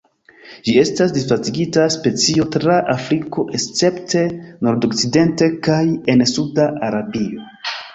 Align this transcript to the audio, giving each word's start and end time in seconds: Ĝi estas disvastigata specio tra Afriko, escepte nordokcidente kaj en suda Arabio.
Ĝi 0.69 0.73
estas 0.83 1.13
disvastigata 1.17 1.83
specio 1.97 2.47
tra 2.57 2.79
Afriko, 2.95 3.47
escepte 3.61 4.27
nordokcidente 4.43 5.55
kaj 5.71 5.81
en 6.17 6.31
suda 6.37 6.73
Arabio. 6.93 7.51